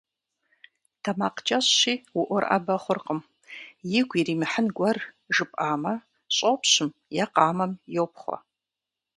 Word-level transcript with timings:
Тэмакъкӏэщӏщи 1.03 1.93
уӏурыӏэбэ 2.19 2.75
хъуркъым. 2.83 3.19
Игу 3.99 4.15
иримыхьын 4.19 4.67
гуэр 4.77 4.97
жыпӏамэ, 5.35 5.93
щӏопщым 6.35 6.89
е 7.23 7.25
къамэм 7.33 7.71
йопхъуэ. 7.95 8.37